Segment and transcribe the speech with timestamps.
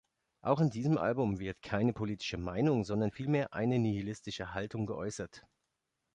[0.41, 5.45] Auch in diesem Album wird keine politische Meinung, sondern vielmehr eine nihilistische Haltung geäußert.